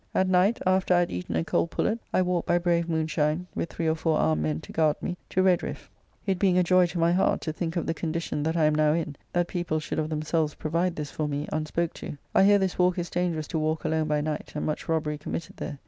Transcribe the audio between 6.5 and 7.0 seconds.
a joy to